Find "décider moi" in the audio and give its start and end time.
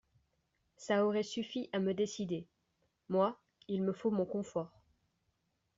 1.93-3.39